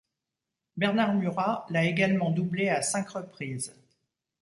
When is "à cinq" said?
2.69-3.07